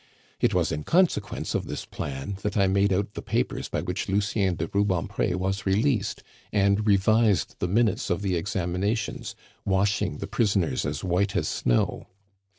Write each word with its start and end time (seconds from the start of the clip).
It 0.39 0.55
was 0.55 0.71
in 0.71 0.83
consequence 0.83 1.53
of 1.53 1.67
this 1.67 1.85
plan 1.85 2.37
that 2.41 2.57
I 2.57 2.65
made 2.65 2.91
out 2.91 3.13
the 3.13 3.21
papers 3.21 3.69
by 3.69 3.81
which 3.81 4.09
Lucien 4.09 4.55
de 4.55 4.65
Rubempre 4.67 5.35
was 5.37 5.67
released, 5.67 6.23
and 6.51 6.87
revised 6.87 7.55
the 7.59 7.67
minutes 7.67 8.09
of 8.09 8.23
the 8.23 8.33
examinations, 8.35 9.35
washing 9.63 10.17
the 10.17 10.25
prisoners 10.25 10.87
as 10.87 11.03
white 11.03 11.35
as 11.35 11.47
snow. 11.47 12.07